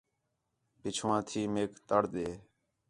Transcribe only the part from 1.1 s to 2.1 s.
تھی میک تَڑ